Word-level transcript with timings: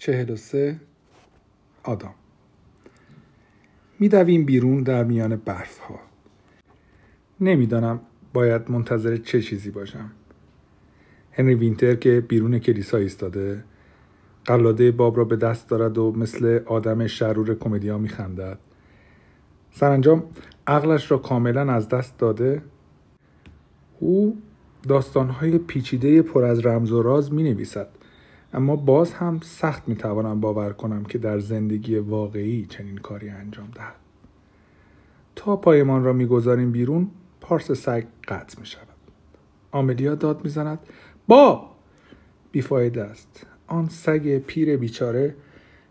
چهل 0.00 0.30
و 0.30 0.36
سه 0.36 0.80
آدام 1.82 2.14
میدویم 3.98 4.44
بیرون 4.44 4.82
در 4.82 5.04
میان 5.04 5.36
برف 5.36 5.78
ها 5.78 6.00
نمی‌دانم 7.40 8.00
باید 8.32 8.70
منتظر 8.70 9.16
چه 9.16 9.42
چیزی 9.42 9.70
باشم. 9.70 10.10
هنری 11.32 11.54
وینتر 11.54 11.94
که 11.94 12.20
بیرون 12.20 12.58
کلیسا 12.58 12.96
ایستاده 12.96 13.64
قلاده 14.44 14.90
باب 14.90 15.16
را 15.16 15.24
به 15.24 15.36
دست 15.36 15.68
دارد 15.68 15.98
و 15.98 16.12
مثل 16.12 16.60
آدم 16.66 17.06
شرور 17.06 17.54
کمدیا 17.54 17.98
میخندد. 17.98 18.58
سرانجام 19.70 20.22
عقلش 20.66 21.10
را 21.10 21.18
کاملا 21.18 21.72
از 21.72 21.88
دست 21.88 22.18
داده. 22.18 22.62
او 23.98 24.42
داستانهای 24.88 25.58
پیچیده 25.58 26.22
پر 26.22 26.44
از 26.44 26.66
رمز 26.66 26.92
و 26.92 27.02
راز 27.02 27.32
می 27.32 27.42
نویسد 27.42 27.99
اما 28.54 28.76
باز 28.76 29.12
هم 29.12 29.40
سخت 29.42 29.88
می 29.88 29.96
توانم 29.96 30.40
باور 30.40 30.72
کنم 30.72 31.04
که 31.04 31.18
در 31.18 31.38
زندگی 31.38 31.96
واقعی 31.96 32.66
چنین 32.66 32.98
کاری 32.98 33.28
انجام 33.28 33.68
دهد. 33.74 33.94
تا 35.36 35.56
پایمان 35.56 36.04
را 36.04 36.12
می‌گذاریم 36.12 36.72
بیرون 36.72 37.08
پارس 37.40 37.72
سگ 37.72 38.04
قطع 38.28 38.60
می 38.60 38.66
شود 38.66 38.86
آملیا 39.72 40.14
داد 40.14 40.44
می‌زند 40.44 40.78
با! 41.28 41.70
بیفایده 42.52 43.04
است. 43.04 43.46
آن 43.66 43.88
سگ 43.88 44.38
پیر 44.38 44.76
بیچاره 44.76 45.34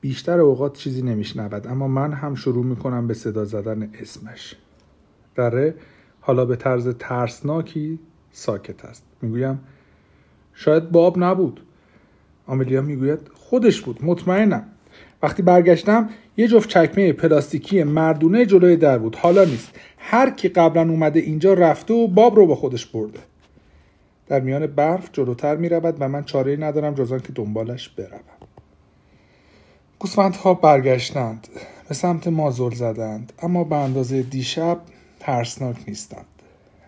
بیشتر 0.00 0.40
اوقات 0.40 0.76
چیزی 0.76 1.02
نمیشنود 1.02 1.66
اما 1.66 1.88
من 1.88 2.12
هم 2.12 2.34
شروع 2.34 2.64
می‌کنم 2.64 3.06
به 3.06 3.14
صدا 3.14 3.44
زدن 3.44 3.90
اسمش. 3.94 4.56
دره 5.34 5.74
حالا 6.20 6.44
به 6.44 6.56
طرز 6.56 6.88
ترسناکی 6.88 7.98
ساکت 8.32 8.84
است. 8.84 9.04
می‌گویم 9.22 9.60
شاید 10.54 10.90
باب 10.90 11.18
نبود. 11.18 11.60
آملیا 12.50 12.82
می‌گوید 12.82 13.18
خودش 13.34 13.80
بود 13.80 14.04
مطمئنم. 14.04 14.64
وقتی 15.22 15.42
برگشتم 15.42 16.08
یه 16.36 16.48
جفت 16.48 16.68
چکمه 16.68 17.12
پلاستیکی 17.12 17.82
مردونه 17.82 18.46
جلوی 18.46 18.76
در 18.76 18.98
بود. 18.98 19.16
حالا 19.16 19.44
نیست. 19.44 19.70
هر 19.98 20.30
کی 20.30 20.48
قبلا 20.48 20.82
اومده 20.82 21.20
اینجا 21.20 21.54
رفته 21.54 21.94
و 21.94 22.06
باب 22.06 22.36
رو 22.36 22.46
با 22.46 22.54
خودش 22.54 22.86
برده. 22.86 23.20
در 24.28 24.40
میان 24.40 24.66
برف 24.66 25.10
جلوتر 25.12 25.56
می 25.56 25.68
رود 25.68 25.96
و 26.00 26.08
من 26.08 26.24
چاره 26.24 26.56
ندارم 26.56 26.94
جز 26.94 27.22
که 27.22 27.32
دنبالش 27.34 27.88
بروم. 27.88 28.20
گوسفندها 29.98 30.54
برگشتند 30.54 31.48
به 31.88 31.94
سمت 31.94 32.28
ما 32.28 32.50
زل 32.50 32.74
زدند 32.74 33.32
اما 33.42 33.64
به 33.64 33.76
اندازه 33.76 34.22
دیشب 34.22 34.78
ترسناک 35.20 35.76
نیستند. 35.88 36.26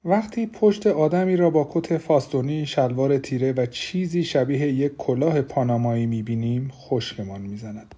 وقتی 0.05 0.47
پشت 0.47 0.87
آدمی 0.87 1.37
را 1.37 1.51
با 1.51 1.69
کت 1.73 1.97
فاستونی 1.99 2.67
شلوار 2.67 3.19
تیره 3.19 3.53
و 3.53 3.67
چیزی 3.67 4.25
شبیه 4.25 4.73
یک 4.73 4.97
کلاه 4.97 5.43
پانامایی 5.43 6.07
می‌بینیم 6.07 6.71
خشکمان 6.73 7.41
می‌زند 7.41 7.95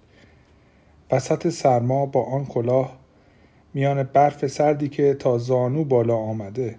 وسط 1.11 1.49
سرما 1.49 2.05
با 2.05 2.23
آن 2.23 2.45
کلاه 2.45 2.97
میان 3.73 4.03
برف 4.03 4.47
سردی 4.47 4.89
که 4.89 5.13
تا 5.13 5.37
زانو 5.37 5.83
بالا 5.83 6.15
آمده 6.15 6.75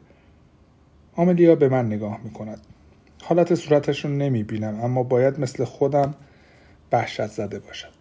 آملیا 1.17 1.55
به 1.55 1.69
من 1.69 1.87
نگاه 1.87 2.21
می 2.25 2.31
کند. 2.31 2.61
حالت 3.23 3.55
صورتش 3.55 4.05
رو 4.05 4.11
نمی 4.11 4.43
بینم 4.43 4.81
اما 4.81 5.03
باید 5.03 5.41
مثل 5.41 5.65
خودم 5.65 6.15
وحشت 6.93 7.27
زده 7.27 7.59
باشد. 7.59 7.93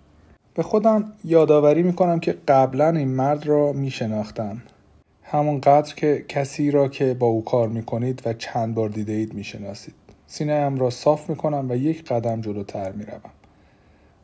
به 0.53 0.63
خودم 0.63 1.13
یادآوری 1.23 1.83
می 1.83 1.93
کنم 1.93 2.19
که 2.19 2.37
قبلا 2.47 2.89
این 2.89 3.07
مرد 3.07 3.47
را 3.47 3.73
می 3.73 3.91
همونقدر 5.27 5.95
که 5.95 6.25
کسی 6.27 6.71
را 6.71 6.87
که 6.87 7.13
با 7.13 7.27
او 7.27 7.43
کار 7.43 7.67
می 7.69 7.83
کنید 7.83 8.21
و 8.25 8.33
چند 8.33 8.75
بار 8.75 8.89
دیده 8.89 9.13
اید 9.13 9.33
می 9.33 9.43
شناسید. 9.43 9.93
سینه 10.27 10.53
ام 10.53 10.77
را 10.77 10.89
صاف 10.89 11.29
می 11.29 11.35
کنم 11.35 11.65
و 11.69 11.75
یک 11.75 12.03
قدم 12.03 12.41
جلوتر 12.41 12.91
می 12.91 13.05
روم. 13.05 13.31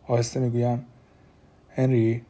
آهسته 0.08 0.40
می 0.40 0.50
گویم 0.50 0.86
هنری 1.76 2.22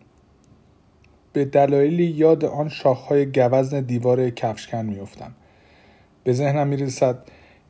به 1.33 1.45
دلایلی 1.45 2.03
یاد 2.03 2.45
آن 2.45 2.69
شاخهای 2.69 3.25
گوزن 3.25 3.81
دیوار 3.81 4.29
کفشکن 4.29 4.85
میافتم 4.85 5.31
به 6.23 6.33
ذهنم 6.33 6.67
می‌رسد 6.67 7.17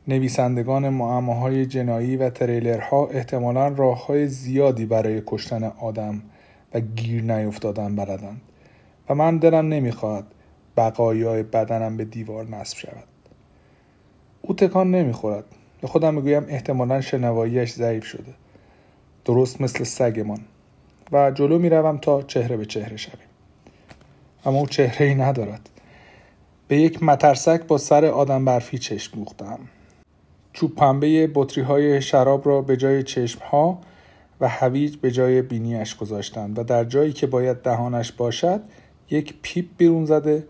نویسندگان 0.08 0.88
معماهای 0.88 1.66
جنایی 1.66 2.16
و 2.16 2.30
تریلرها 2.30 3.06
احتمالا 3.06 3.68
راه 3.68 4.06
های 4.06 4.28
زیادی 4.28 4.86
برای 4.86 5.22
کشتن 5.26 5.64
آدم 5.64 6.22
و 6.74 6.80
گیر 6.80 7.22
نیفتادن 7.22 7.96
بلدند 7.96 8.40
و 9.08 9.14
من 9.14 9.38
دلم 9.38 9.68
نمی‌خواهد 9.68 10.24
بقایای 10.76 11.42
بدنم 11.42 11.96
به 11.96 12.04
دیوار 12.04 12.44
نصب 12.44 12.78
شود. 12.78 13.04
او 14.42 14.54
تکان 14.54 14.90
نمی‌خورد. 14.90 15.44
به 15.80 15.88
خودم 15.88 16.14
می‌گویم 16.14 16.44
احتمالا 16.48 17.00
شنواییش 17.00 17.72
ضعیف 17.72 18.04
شده. 18.04 18.34
درست 19.24 19.60
مثل 19.60 19.84
سگمان. 19.84 20.40
و 21.12 21.30
جلو 21.30 21.58
می‌روم 21.58 21.98
تا 21.98 22.22
چهره 22.22 22.56
به 22.56 22.66
چهره 22.66 22.96
شویم. 22.96 23.28
اما 24.44 24.58
او 24.58 24.66
چهره 24.66 25.06
ای 25.06 25.14
ندارد. 25.14 25.68
به 26.68 26.76
یک 26.76 27.02
مترسک 27.02 27.62
با 27.62 27.78
سر 27.78 28.04
آدم 28.04 28.44
برفی 28.44 28.78
چشم 28.78 29.16
دوختم. 29.16 29.58
چوب 30.52 30.74
پنبه 30.74 31.30
بطری 31.34 31.64
های 31.64 32.02
شراب 32.02 32.46
را 32.48 32.62
به 32.62 32.76
جای 32.76 33.02
چشم 33.02 33.40
ها 33.44 33.78
و 34.40 34.48
هویج 34.48 34.96
به 34.96 35.10
جای 35.10 35.42
بینیش 35.42 35.96
گذاشتند 35.96 36.58
و 36.58 36.62
در 36.62 36.84
جایی 36.84 37.12
که 37.12 37.26
باید 37.26 37.56
دهانش 37.56 38.12
باشد 38.12 38.60
یک 39.10 39.34
پیپ 39.42 39.66
بیرون 39.78 40.04
زده 40.04 40.44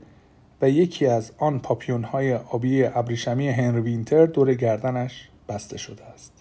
و 0.63 0.71
یکی 0.71 1.07
از 1.07 1.33
آن 1.39 1.59
پاپیون 1.59 2.05
های 2.05 2.35
آبی 2.35 2.85
ابریشمی 2.85 3.49
هنری 3.49 3.81
وینتر 3.81 4.27
دور 4.27 4.55
گردنش 4.55 5.29
بسته 5.49 5.79
شده 5.79 6.05
است. 6.05 6.33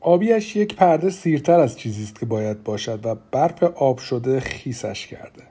آبیش 0.00 0.56
یک 0.56 0.74
پرده 0.74 1.10
سیرتر 1.10 1.60
از 1.60 1.78
چیزی 1.78 2.02
است 2.02 2.20
که 2.20 2.26
باید 2.26 2.64
باشد 2.64 3.06
و 3.06 3.14
برف 3.32 3.62
آب 3.62 3.98
شده 3.98 4.40
خیسش 4.40 5.06
کرده. 5.06 5.42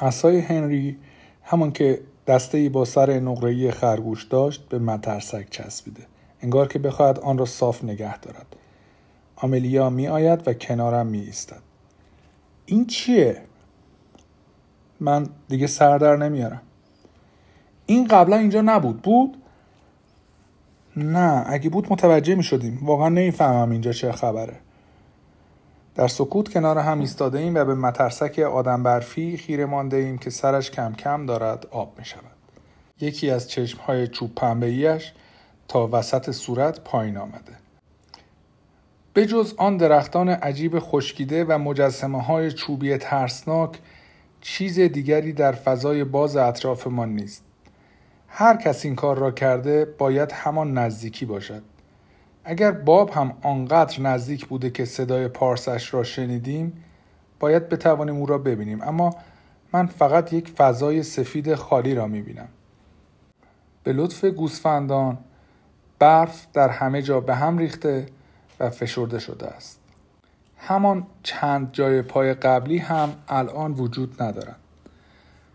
عصای 0.00 0.38
هنری 0.38 0.96
همان 1.42 1.72
که 1.72 2.00
دسته 2.26 2.58
ای 2.58 2.68
با 2.68 2.84
سر 2.84 3.20
نقره‌ای 3.20 3.70
خرگوش 3.70 4.24
داشت 4.24 4.68
به 4.68 4.78
مترسک 4.78 5.50
چسبیده 5.50 6.02
انگار 6.42 6.68
که 6.68 6.78
بخواهد 6.78 7.18
آن 7.18 7.38
را 7.38 7.44
صاف 7.44 7.84
نگه 7.84 8.18
دارد 8.18 8.56
آملیا 9.36 9.90
می 9.90 10.08
آید 10.08 10.48
و 10.48 10.54
کنارم 10.54 11.06
می 11.06 11.20
ایستد 11.20 11.62
این 12.66 12.86
چیه؟ 12.86 13.42
من 15.00 15.26
دیگه 15.48 15.66
سر 15.66 15.98
در 15.98 16.16
نمیارم 16.16 16.62
این 17.86 18.06
قبلا 18.06 18.36
اینجا 18.36 18.60
نبود 18.60 19.02
بود؟ 19.02 19.36
نه 20.96 21.44
اگه 21.46 21.70
بود 21.70 21.86
متوجه 21.90 22.34
می 22.34 22.42
شدیم 22.42 22.78
واقعا 22.82 23.08
نمی‌فهمم 23.08 23.70
اینجا 23.70 23.92
چه 23.92 24.12
خبره 24.12 24.56
در 25.94 26.08
سکوت 26.08 26.52
کنار 26.52 26.78
هم 26.78 27.00
ایستاده 27.00 27.38
ایم 27.38 27.54
و 27.54 27.64
به 27.64 27.74
مترسک 27.74 28.38
آدم 28.38 28.82
برفی 28.82 29.36
خیره 29.36 29.66
مانده 29.66 29.96
ایم 29.96 30.18
که 30.18 30.30
سرش 30.30 30.70
کم 30.70 30.92
کم 30.92 31.26
دارد 31.26 31.66
آب 31.70 31.98
می 31.98 32.04
شود. 32.04 32.22
یکی 33.00 33.30
از 33.30 33.50
چشم 33.50 33.78
های 33.78 34.08
چوب 34.08 34.34
پنبه 34.34 35.00
تا 35.68 35.88
وسط 35.92 36.30
صورت 36.30 36.80
پایین 36.80 37.16
آمده. 37.16 37.56
به 39.12 39.26
جز 39.26 39.54
آن 39.56 39.76
درختان 39.76 40.28
عجیب 40.28 40.78
خشکیده 40.78 41.44
و 41.44 41.58
مجسمه 41.58 42.22
های 42.22 42.52
چوبی 42.52 42.96
ترسناک 42.96 43.78
چیز 44.48 44.80
دیگری 44.80 45.32
در 45.32 45.52
فضای 45.52 46.04
باز 46.04 46.36
اطرافمان 46.36 47.14
نیست. 47.14 47.44
هر 48.28 48.56
کس 48.56 48.84
این 48.84 48.94
کار 48.94 49.18
را 49.18 49.30
کرده 49.30 49.84
باید 49.84 50.32
همان 50.32 50.78
نزدیکی 50.78 51.26
باشد. 51.26 51.62
اگر 52.44 52.70
باب 52.70 53.10
هم 53.10 53.32
آنقدر 53.42 54.00
نزدیک 54.00 54.46
بوده 54.46 54.70
که 54.70 54.84
صدای 54.84 55.28
پارسش 55.28 55.94
را 55.94 56.04
شنیدیم 56.04 56.84
باید 57.40 57.68
بتوانیم 57.68 58.16
او 58.16 58.26
را 58.26 58.38
ببینیم 58.38 58.82
اما 58.82 59.16
من 59.72 59.86
فقط 59.86 60.32
یک 60.32 60.48
فضای 60.48 61.02
سفید 61.02 61.54
خالی 61.54 61.94
را 61.94 62.06
می‌بینم 62.06 62.48
به 63.82 63.92
لطف 63.92 64.24
گوسفندان 64.24 65.18
برف 65.98 66.46
در 66.52 66.68
همه 66.68 67.02
جا 67.02 67.20
به 67.20 67.34
هم 67.34 67.58
ریخته 67.58 68.06
و 68.60 68.70
فشرده 68.70 69.18
شده 69.18 69.46
است 69.46 69.85
همان 70.56 71.06
چند 71.22 71.72
جای 71.72 72.02
پای 72.02 72.34
قبلی 72.34 72.78
هم 72.78 73.14
الان 73.28 73.72
وجود 73.72 74.22
ندارند 74.22 74.56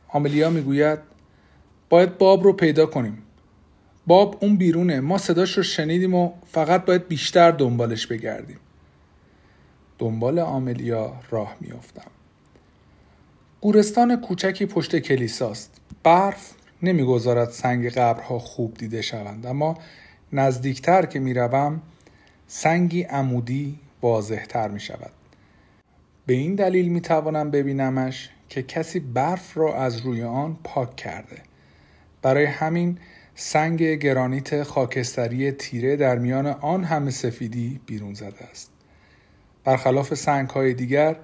آملیا 0.08 0.50
می‌گوید 0.50 1.00
باید 1.90 2.18
باب 2.18 2.44
رو 2.44 2.54
پیدا 2.54 2.86
کنیم. 2.86 3.24
باب 4.08 4.38
اون 4.42 4.58
بیرونه 4.58 5.00
ما 5.00 5.18
صداش 5.18 5.58
رو 5.58 5.64
شنیدیم 5.64 6.16
و 6.16 6.32
فقط 6.48 6.86
باید 6.86 7.08
بیشتر 7.08 7.52
دنبالش 7.52 8.08
بگردیم. 8.08 8.60
دنبال 10.00 10.40
آملیا 10.40 11.14
راه 11.30 11.56
میافتم. 11.60 12.12
گورستان 13.62 14.22
کوچکی 14.22 14.66
پشت 14.66 14.96
کلیساست. 14.96 15.82
برف 16.04 16.54
نمی‌گذارد 16.84 17.50
سنگ 17.50 17.90
قبرها 17.90 18.40
خوب 18.40 18.74
دیده 18.74 19.02
شوند 19.02 19.46
اما 19.46 19.78
نزدیکتر 20.34 21.06
که 21.06 21.20
می‌روم 21.20 21.82
سنگی 22.48 23.04
عمودی 23.04 23.80
واضحتر 24.02 24.68
می 24.68 24.80
شود 24.80 25.12
به 26.26 26.34
این 26.34 26.56
دلیل 26.56 26.88
می 26.88 27.02
توانم 27.02 27.52
ببینمش 27.52 28.30
که 28.50 28.64
کسی 28.64 29.00
برف 29.00 29.58
را 29.58 29.76
از 29.76 29.98
روی 29.98 30.24
آن 30.24 30.58
پاک 30.64 30.96
کرده. 30.96 31.38
برای 32.22 32.46
همین 32.46 32.98
سنگ 33.36 33.84
گرانیت 33.84 34.64
خاکستری 34.64 35.52
تیره 35.52 35.96
در 35.96 36.18
میان 36.18 36.48
آن 36.48 36.84
همه 36.84 37.12
سفیدی 37.12 37.80
بیرون 37.86 38.14
زده 38.14 38.44
است. 38.52 38.72
برخلاف 39.64 40.14
سنگ 40.14 40.50
های 40.50 40.74
دیگر 40.74 41.16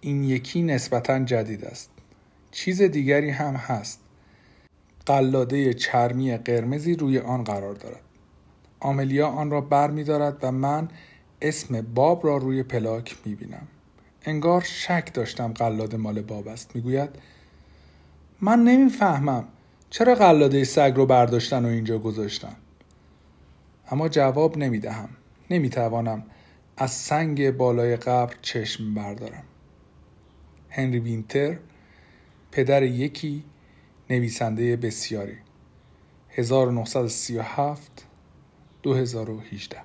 این 0.00 0.24
یکی 0.24 0.62
نسبتا 0.62 1.18
جدید 1.18 1.64
است. 1.64 1.90
چیز 2.50 2.82
دیگری 2.82 3.30
هم 3.30 3.54
هست. 3.54 4.00
قلاده 5.06 5.74
چرمی 5.74 6.36
قرمزی 6.36 6.94
روی 6.94 7.18
آن 7.18 7.44
قرار 7.44 7.74
دارد. 7.74 8.00
آملیا 8.80 9.28
آن 9.28 9.50
را 9.50 9.60
بر 9.60 9.90
می 9.90 10.04
دارد 10.04 10.38
و 10.42 10.52
من 10.52 10.88
اسم 11.42 11.80
باب 11.80 12.26
را 12.26 12.36
روی 12.36 12.62
پلاک 12.62 13.16
می 13.24 13.34
بینم 13.34 13.66
انگار 14.24 14.60
شک 14.60 15.10
داشتم 15.14 15.52
قلاده 15.52 15.96
مال 15.96 16.22
باب 16.22 16.48
است. 16.48 16.76
می‌گوید 16.76 17.10
من 18.40 18.64
نمی‌فهمم 18.64 19.44
چرا 19.90 20.14
قلاده 20.14 20.64
سگ 20.64 20.92
رو 20.96 21.06
برداشتن 21.06 21.64
و 21.64 21.68
اینجا 21.68 21.98
گذاشتن. 21.98 22.56
اما 23.90 24.08
جواب 24.08 24.58
نمی‌دهم. 24.58 25.08
نمی‌توانم 25.50 26.22
از 26.76 26.90
سنگ 26.90 27.50
بالای 27.50 27.96
قبر 27.96 28.34
چشم 28.42 28.94
بردارم. 28.94 29.44
هنری 30.70 30.98
وینتر 30.98 31.58
پدر 32.52 32.82
یکی 32.82 33.44
نویسنده 34.10 34.76
بسیاری. 34.76 35.36
1937 36.30 38.06
2018 38.82 39.78